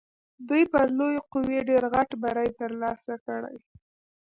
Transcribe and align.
دوی 0.47 0.63
پر 0.71 0.87
لویې 0.97 1.19
قوې 1.31 1.59
ډېر 1.69 1.83
غټ 1.93 2.09
بری 2.21 2.49
تر 2.59 2.71
لاسه 2.81 3.13
کړی. 3.25 3.57